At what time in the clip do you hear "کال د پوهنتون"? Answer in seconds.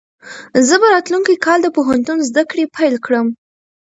1.45-2.17